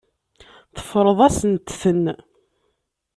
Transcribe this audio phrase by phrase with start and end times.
[0.75, 2.05] Teffreḍ-asent-ten.